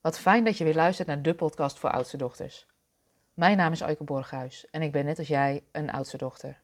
[0.00, 2.66] Wat fijn dat je weer luistert naar de podcast voor oudste dochters.
[3.34, 6.60] Mijn naam is Euike Borghuis en ik ben net als jij een oudste dochter.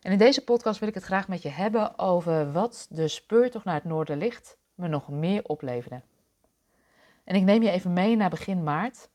[0.00, 3.64] En in deze podcast wil ik het graag met je hebben over wat de speurtocht
[3.64, 6.02] naar het Noorderlicht me nog meer opleverde.
[7.24, 9.08] En ik neem je even mee naar begin maart,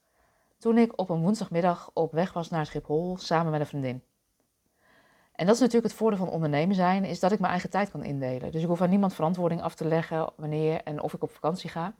[0.57, 4.03] toen ik op een woensdagmiddag op weg was naar Schiphol samen met een vriendin.
[5.31, 7.91] En dat is natuurlijk het voordeel van ondernemen zijn, is dat ik mijn eigen tijd
[7.91, 8.51] kan indelen.
[8.51, 11.69] Dus ik hoef aan niemand verantwoording af te leggen wanneer en of ik op vakantie
[11.69, 11.93] ga.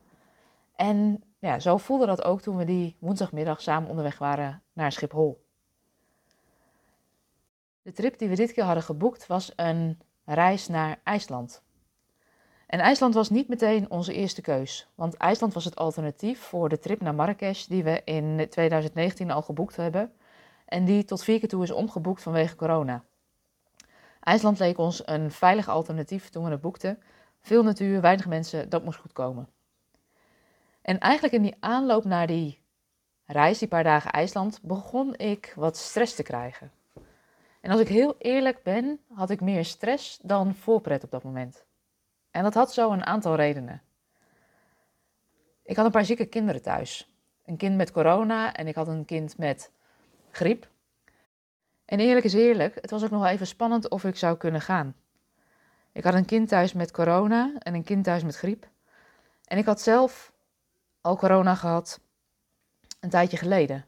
[0.75, 5.45] En ja, zo voelde dat ook toen we die woensdagmiddag samen onderweg waren naar Schiphol.
[7.81, 11.63] De trip die we dit keer hadden geboekt was een reis naar IJsland.
[12.67, 16.79] En IJsland was niet meteen onze eerste keus, want IJsland was het alternatief voor de
[16.79, 20.13] trip naar Marrakesh die we in 2019 al geboekt hebben
[20.65, 23.03] en die tot vier keer toe is omgeboekt vanwege corona.
[24.19, 27.01] IJsland leek ons een veilig alternatief toen we het boekten.
[27.41, 29.47] Veel natuur, weinig mensen, dat moest goed komen.
[30.83, 32.61] En eigenlijk in die aanloop naar die
[33.25, 36.71] reis, die paar dagen IJsland, begon ik wat stress te krijgen.
[37.61, 41.65] En als ik heel eerlijk ben, had ik meer stress dan voorpret op dat moment.
[42.31, 43.81] En dat had zo een aantal redenen.
[45.63, 47.13] Ik had een paar zieke kinderen thuis.
[47.45, 49.71] Een kind met corona en ik had een kind met
[50.31, 50.67] griep.
[51.85, 54.61] En eerlijk is eerlijk, het was ook nog wel even spannend of ik zou kunnen
[54.61, 54.95] gaan.
[55.91, 58.67] Ik had een kind thuis met corona en een kind thuis met griep.
[59.45, 60.32] En ik had zelf
[61.03, 61.99] al corona gehad
[62.99, 63.85] een tijdje geleden.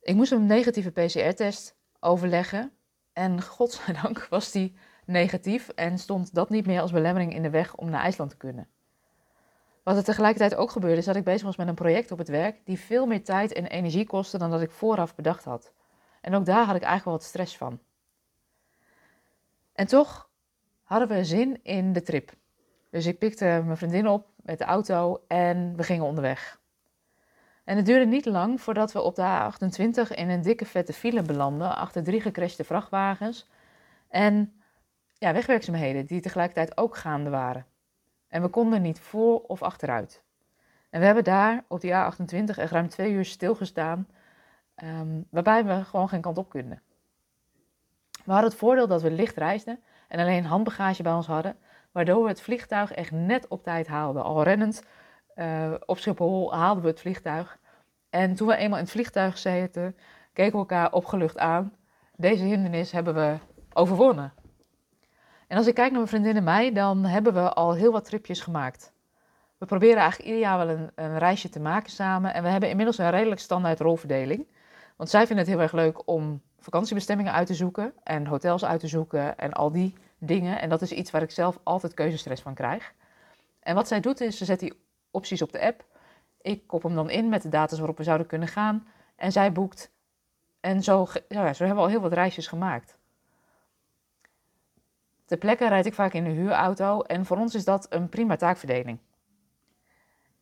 [0.00, 2.72] Ik moest een negatieve PCR-test overleggen
[3.12, 7.74] en godzijdank was die negatief en stond dat niet meer als belemmering in de weg
[7.74, 8.68] om naar IJsland te kunnen.
[9.82, 12.28] Wat er tegelijkertijd ook gebeurde is dat ik bezig was met een project op het
[12.28, 15.72] werk die veel meer tijd en energie kostte dan dat ik vooraf bedacht had.
[16.20, 17.80] En ook daar had ik eigenlijk wel wat stress van.
[19.72, 20.30] En toch
[20.82, 22.32] hadden we zin in de trip.
[22.90, 26.60] Dus ik pikte mijn vriendin op met de auto en we gingen onderweg.
[27.64, 31.22] En het duurde niet lang voordat we op de A28 in een dikke vette file
[31.22, 33.48] belanden achter drie gecrashte vrachtwagens
[34.08, 34.62] en
[35.12, 37.66] ja, wegwerkzaamheden die tegelijkertijd ook gaande waren.
[38.28, 40.22] En we konden niet voor of achteruit.
[40.90, 44.08] En we hebben daar op die A28 echt ruim twee uur stilgestaan,
[44.84, 46.82] um, waarbij we gewoon geen kant op konden.
[48.24, 51.56] We hadden het voordeel dat we licht reisden en alleen handbagage bij ons hadden,
[51.92, 54.22] waardoor we het vliegtuig echt net op tijd haalden.
[54.22, 54.82] Al rennend
[55.36, 57.58] uh, op Schiphol haalden we het vliegtuig.
[58.10, 59.96] En toen we eenmaal in het vliegtuig zaten,
[60.32, 61.76] keken we elkaar opgelucht aan.
[62.16, 63.36] Deze hindernis hebben we
[63.72, 64.32] overwonnen.
[65.48, 68.04] En als ik kijk naar mijn vriendin en mij, dan hebben we al heel wat
[68.04, 68.92] tripjes gemaakt.
[69.58, 72.34] We proberen eigenlijk ieder jaar wel een, een, reisje te maken samen.
[72.34, 74.46] En we hebben inmiddels een redelijk standaard rolverdeling.
[74.96, 78.80] Want zij vinden het heel erg leuk om vakantiebestemmingen uit te zoeken en hotels uit
[78.80, 79.94] te zoeken en al die
[80.24, 80.60] dingen.
[80.60, 82.94] En dat is iets waar ik zelf altijd keuzestress van krijg.
[83.60, 84.72] En wat zij doet is, ze zet die
[85.10, 85.84] opties op de app.
[86.40, 88.86] Ik kop hem dan in met de data waarop we zouden kunnen gaan.
[89.16, 89.90] En zij boekt.
[90.60, 92.96] En zo, ja, zo hebben we al heel wat reisjes gemaakt.
[95.24, 98.36] Ter plekke rijd ik vaak in een huurauto en voor ons is dat een prima
[98.36, 98.98] taakverdeling.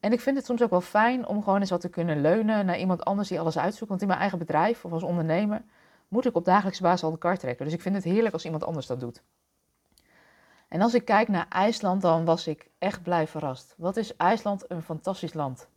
[0.00, 2.66] En ik vind het soms ook wel fijn om gewoon eens wat te kunnen leunen
[2.66, 3.88] naar iemand anders die alles uitzoekt.
[3.88, 5.62] Want in mijn eigen bedrijf of als ondernemer
[6.08, 7.64] moet ik op dagelijkse basis al de kar trekken.
[7.64, 9.22] Dus ik vind het heerlijk als iemand anders dat doet.
[10.70, 13.74] En als ik kijk naar IJsland, dan was ik echt blij verrast.
[13.76, 15.68] Wat is IJsland een fantastisch land?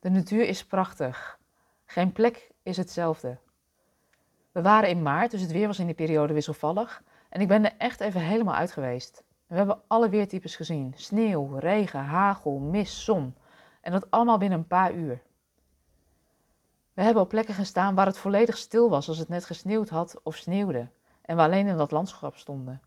[0.00, 1.38] De natuur is prachtig.
[1.86, 3.38] Geen plek is hetzelfde.
[4.52, 7.02] We waren in maart, dus het weer was in die periode wisselvallig.
[7.28, 9.24] En ik ben er echt even helemaal uit geweest.
[9.46, 13.36] We hebben alle weertypes gezien: sneeuw, regen, hagel, mist, zon.
[13.80, 15.22] En dat allemaal binnen een paar uur.
[16.92, 20.20] We hebben op plekken gestaan waar het volledig stil was als het net gesneeuwd had
[20.22, 20.88] of sneeuwde.
[21.22, 22.80] En we alleen in dat landschap stonden.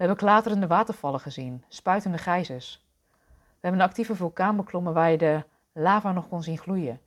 [0.00, 2.84] We hebben klaterende watervallen gezien, spuitende gijzers.
[3.30, 7.00] We hebben een actieve vulkaan beklommen waar je de lava nog kon zien gloeien.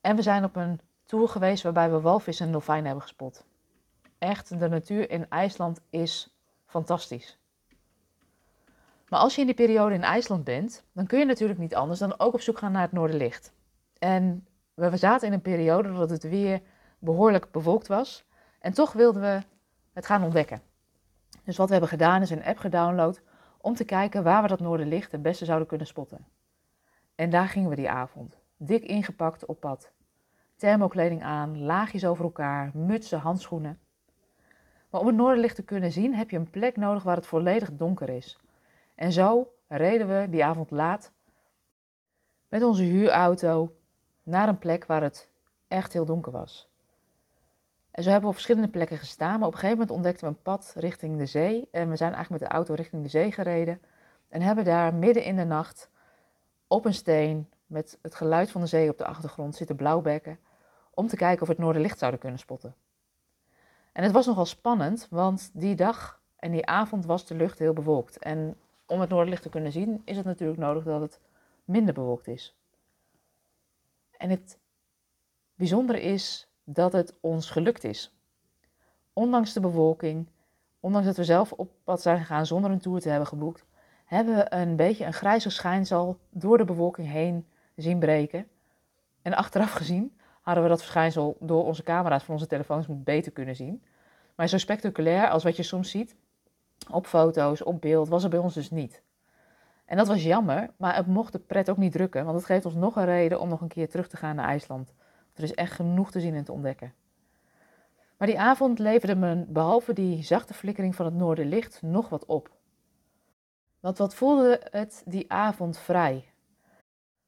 [0.00, 3.44] En we zijn op een tour geweest waarbij we walvissen en dolfijnen hebben gespot.
[4.18, 7.38] Echt, de natuur in IJsland is fantastisch.
[9.08, 12.00] Maar als je in die periode in IJsland bent, dan kun je natuurlijk niet anders
[12.00, 13.52] dan ook op zoek gaan naar het Noorderlicht.
[13.98, 16.60] En we zaten in een periode dat het weer
[16.98, 18.24] behoorlijk bewolkt was.
[18.58, 19.42] En toch wilden we
[19.92, 20.67] het gaan ontdekken.
[21.48, 23.22] Dus wat we hebben gedaan is een app gedownload
[23.60, 26.26] om te kijken waar we dat Noorderlicht het beste zouden kunnen spotten.
[27.14, 29.92] En daar gingen we die avond, dik ingepakt op pad.
[30.56, 33.78] Thermokleding aan, laagjes over elkaar, mutsen, handschoenen.
[34.90, 37.72] Maar om het Noorderlicht te kunnen zien heb je een plek nodig waar het volledig
[37.72, 38.38] donker is.
[38.94, 41.12] En zo reden we die avond laat
[42.48, 43.76] met onze huurauto
[44.22, 45.28] naar een plek waar het
[45.68, 46.70] echt heel donker was.
[47.90, 50.34] En zo hebben we op verschillende plekken gestaan, maar op een gegeven moment ontdekten we
[50.34, 51.68] een pad richting de zee.
[51.70, 53.80] En we zijn eigenlijk met de auto richting de zee gereden
[54.28, 55.90] en hebben daar midden in de nacht
[56.66, 60.38] op een steen met het geluid van de zee op de achtergrond zitten blauwbekken
[60.90, 62.74] om te kijken of we het noorderlicht zouden kunnen spotten.
[63.92, 67.72] En het was nogal spannend, want die dag en die avond was de lucht heel
[67.72, 68.18] bewolkt.
[68.18, 68.56] En
[68.86, 71.20] om het noorderlicht te kunnen zien is het natuurlijk nodig dat het
[71.64, 72.56] minder bewolkt is.
[74.16, 74.58] En het
[75.54, 78.18] bijzondere is dat het ons gelukt is.
[79.12, 80.28] Ondanks de bewolking,
[80.80, 83.64] ondanks dat we zelf op pad zijn gegaan zonder een tour te hebben geboekt,
[84.04, 88.48] hebben we een beetje een grijze schijnsel door de bewolking heen zien breken.
[89.22, 93.56] En achteraf gezien hadden we dat verschijnsel door onze camera's van onze telefoons beter kunnen
[93.56, 93.82] zien.
[94.34, 96.16] Maar zo spectaculair als wat je soms ziet
[96.90, 99.02] op foto's, op beeld, was er bij ons dus niet.
[99.84, 102.64] En dat was jammer, maar het mocht de pret ook niet drukken, want het geeft
[102.64, 104.94] ons nog een reden om nog een keer terug te gaan naar IJsland.
[105.38, 106.94] Er is echt genoeg te zien en te ontdekken.
[108.16, 112.50] Maar die avond leverde me, behalve die zachte flikkering van het noorderlicht, nog wat op.
[113.80, 116.32] Want wat voelde het die avond vrij?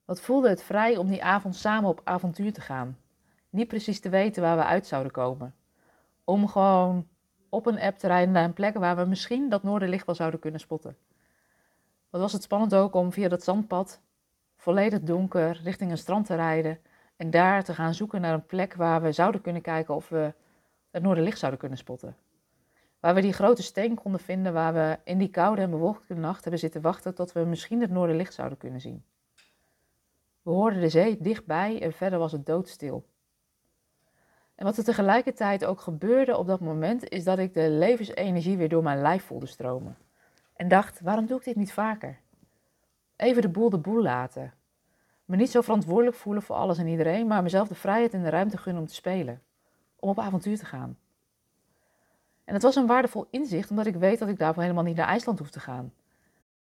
[0.04, 2.98] Wat voelde het vrij om die avond samen op avontuur te gaan?
[3.50, 5.54] Niet precies te weten waar we uit zouden komen.
[6.24, 7.08] Om gewoon
[7.48, 10.40] op een app te rijden naar een plek waar we misschien dat noorderlicht wel zouden
[10.40, 10.96] kunnen spotten.
[12.10, 14.00] Wat was het spannend ook om via dat zandpad,
[14.56, 16.78] volledig donker, richting een strand te rijden
[17.20, 20.32] en daar te gaan zoeken naar een plek waar we zouden kunnen kijken of we
[20.90, 22.16] het noorderlicht zouden kunnen spotten.
[23.00, 26.42] Waar we die grote steen konden vinden waar we in die koude en bewolkte nacht
[26.42, 29.04] hebben zitten wachten tot we misschien het noorderlicht zouden kunnen zien.
[30.42, 33.04] We hoorden de zee dichtbij en verder was het doodstil.
[34.54, 38.68] En wat er tegelijkertijd ook gebeurde op dat moment, is dat ik de levensenergie weer
[38.68, 39.96] door mijn lijf voelde stromen.
[40.56, 42.18] En dacht, waarom doe ik dit niet vaker?
[43.16, 44.52] Even de boel de boel laten.
[45.30, 48.28] Me niet zo verantwoordelijk voelen voor alles en iedereen, maar mezelf de vrijheid en de
[48.28, 49.42] ruimte gunnen om te spelen.
[49.96, 50.98] Om op avontuur te gaan.
[52.44, 55.06] En het was een waardevol inzicht, omdat ik weet dat ik daarvoor helemaal niet naar
[55.06, 55.92] IJsland hoef te gaan.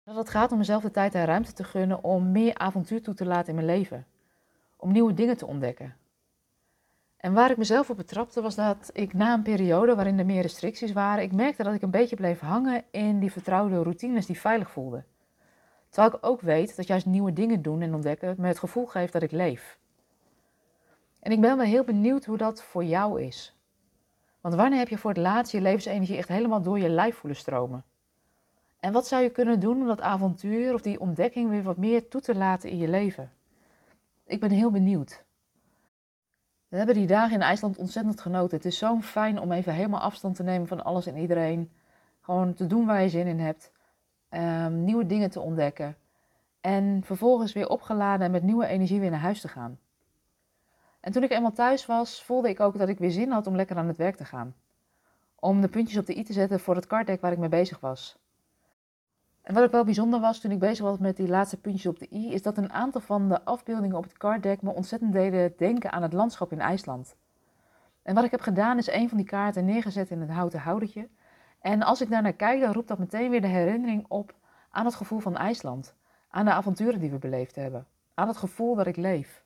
[0.04, 3.14] Dat het gaat om mezelf de tijd en ruimte te gunnen om meer avontuur toe
[3.14, 4.06] te laten in mijn leven.
[4.76, 5.96] Om nieuwe dingen te ontdekken.
[7.18, 10.42] En waar ik mezelf op betrapte was dat ik na een periode waarin er meer
[10.42, 14.40] restricties waren, ik merkte dat ik een beetje bleef hangen in die vertrouwde routines die
[14.40, 15.06] veilig voelden.
[15.92, 19.14] Terwijl ik ook weet dat juist nieuwe dingen doen en ontdekken me het gevoel geeft
[19.14, 19.80] dat ik leef.
[21.20, 23.56] En ik ben wel heel benieuwd hoe dat voor jou is.
[24.42, 27.40] Want wanneer heb je voor het laatst je levensenergie echt helemaal door je lijf voelen
[27.40, 27.84] stromen?
[28.80, 32.08] En wat zou je kunnen doen om dat avontuur of die ontdekking weer wat meer
[32.08, 33.32] toe te laten in je leven?
[34.26, 35.24] Ik ben heel benieuwd.
[36.68, 38.58] We hebben die dagen in IJsland ontzettend genoten.
[38.58, 41.72] Het is zo fijn om even helemaal afstand te nemen van alles en iedereen.
[42.22, 43.72] Gewoon te doen waar je zin in hebt.
[44.34, 45.96] Um, nieuwe dingen te ontdekken.
[46.62, 49.80] En vervolgens weer opgeladen en met nieuwe energie weer naar huis te gaan.
[51.00, 53.56] En toen ik eenmaal thuis was, voelde ik ook dat ik weer zin had om
[53.56, 54.56] lekker aan het werk te gaan.
[55.36, 57.80] Om de puntjes op de i te zetten voor het kartdek waar ik mee bezig
[57.80, 58.20] was.
[59.42, 62.00] En wat ook wel bijzonder was toen ik bezig was met die laatste puntjes op
[62.00, 65.54] de i, is dat een aantal van de afbeeldingen op het kaartdek me ontzettend deden
[65.58, 67.16] denken aan het landschap in IJsland.
[68.02, 71.10] En wat ik heb gedaan is een van die kaarten neergezet in het houten houdertje.
[71.62, 74.36] En als ik daarnaar kijk, dan roept dat meteen weer de herinnering op
[74.70, 75.96] aan het gevoel van IJsland.
[76.30, 77.88] Aan de avonturen die we beleefd hebben.
[78.14, 79.44] Aan het gevoel dat ik leef.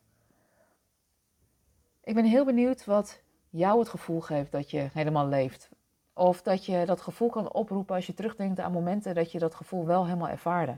[2.03, 5.69] Ik ben heel benieuwd wat jou het gevoel geeft dat je helemaal leeft.
[6.13, 9.55] Of dat je dat gevoel kan oproepen als je terugdenkt aan momenten dat je dat
[9.55, 10.77] gevoel wel helemaal ervaarde.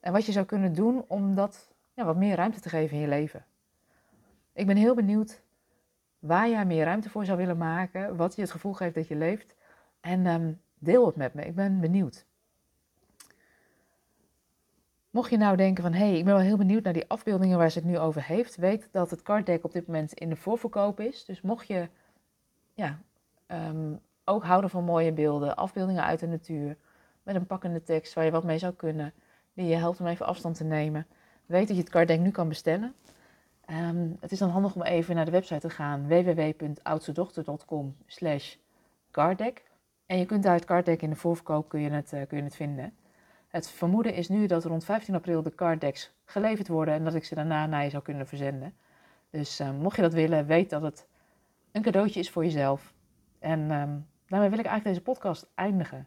[0.00, 3.02] En wat je zou kunnen doen om dat ja, wat meer ruimte te geven in
[3.02, 3.44] je leven.
[4.52, 5.42] Ik ben heel benieuwd
[6.18, 9.16] waar jij meer ruimte voor zou willen maken, wat je het gevoel geeft dat je
[9.16, 9.54] leeft.
[10.00, 12.24] En um, deel het met me, ik ben benieuwd.
[15.10, 17.58] Mocht je nou denken van, hé, hey, ik ben wel heel benieuwd naar die afbeeldingen
[17.58, 20.36] waar ze het nu over heeft, weet dat het card op dit moment in de
[20.36, 21.24] voorverkoop is.
[21.24, 21.88] Dus mocht je
[22.74, 22.98] ja,
[23.46, 26.76] um, ook houden van mooie beelden, afbeeldingen uit de natuur,
[27.22, 29.12] met een pakkende tekst waar je wat mee zou kunnen,
[29.52, 31.06] die je helpt om even afstand te nemen.
[31.46, 32.94] Weet dat je het carddeck nu kan bestellen.
[33.70, 38.56] Um, het is dan handig om even naar de website te gaan, www.oudstedochter.com slash
[39.10, 39.70] carddeck.
[40.12, 42.42] En je kunt daar het carddeck in de voorverkoop kun je het, uh, kun je
[42.42, 42.94] het vinden.
[43.48, 47.24] Het vermoeden is nu dat rond 15 april de carddecks geleverd worden en dat ik
[47.24, 48.74] ze daarna naar je zou kunnen verzenden.
[49.30, 51.06] Dus uh, mocht je dat willen, weet dat het
[51.72, 52.94] een cadeautje is voor jezelf.
[53.38, 56.06] En um, Daarmee wil ik eigenlijk deze podcast eindigen.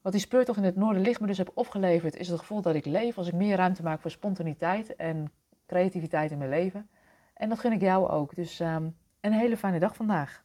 [0.00, 2.84] Wat die speurtocht in het Noorderlicht me dus heb opgeleverd, is het gevoel dat ik
[2.84, 5.32] leef als ik meer ruimte maak voor spontaniteit en
[5.66, 6.88] creativiteit in mijn leven.
[7.34, 8.34] En dat gun ik jou ook.
[8.34, 10.44] Dus um, een hele fijne dag vandaag.